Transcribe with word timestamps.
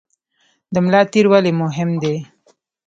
د 0.73 0.75
ملا 0.85 1.01
تیر 1.11 1.25
ولې 1.31 1.51
مهم 1.63 1.89
دی؟ 2.03 2.15